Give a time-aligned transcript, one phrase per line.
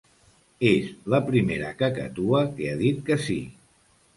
[0.69, 3.41] És la primera cacatua que ha dit que sí.